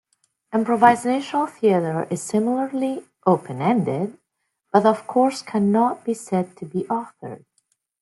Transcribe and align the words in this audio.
Improvisational 0.51 1.47
theatre 1.47 2.07
is 2.09 2.23
similarly 2.23 3.05
open-ended, 3.27 4.17
but 4.73 4.83
of 4.83 5.05
course 5.05 5.43
cannot 5.43 6.03
be 6.03 6.15
said 6.15 6.57
to 6.57 6.65
be 6.65 6.81
authored. 6.85 7.45